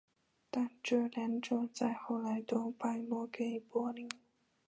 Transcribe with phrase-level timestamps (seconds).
[0.49, 2.99] 但这两者在后来都落败
[3.31, 4.09] 给柏林。